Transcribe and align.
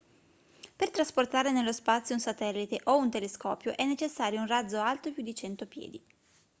per 0.75 0.89
trasportare 0.89 1.51
nello 1.51 1.71
spazio 1.71 2.15
un 2.15 2.19
satellite 2.21 2.81
o 2.85 2.97
un 2.97 3.11
telescopio 3.11 3.77
è 3.77 3.85
necessario 3.85 4.39
un 4.39 4.47
razzo 4.47 4.81
alto 4.81 5.11
più 5.11 5.21
di 5.21 5.35
100 5.35 5.67
piedi 5.67 6.01